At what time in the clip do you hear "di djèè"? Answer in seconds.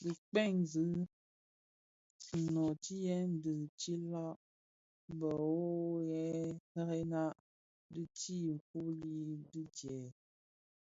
9.50-10.04